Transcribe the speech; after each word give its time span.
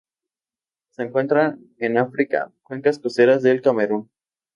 Se 0.89 1.03
encuentran 1.03 1.61
en 1.77 1.99
África: 1.99 2.51
cuencas 2.63 2.97
costeras 2.97 3.43
del 3.43 3.61
Camerún. 3.61 4.09